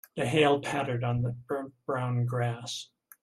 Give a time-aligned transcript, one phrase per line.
[0.15, 2.89] The hail pattered on the burnt brown grass.